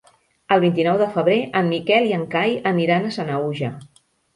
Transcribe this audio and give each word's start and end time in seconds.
El 0.55 0.63
vint-i-nou 0.63 0.97
de 1.01 1.09
febrer 1.19 1.37
en 1.63 1.71
Miquel 1.75 2.11
i 2.13 2.19
en 2.21 2.27
Cai 2.35 2.59
aniran 2.75 3.07
a 3.13 3.17
Sanaüja. 3.23 3.77